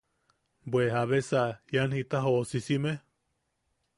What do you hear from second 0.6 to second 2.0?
¿Bwe jabesa ian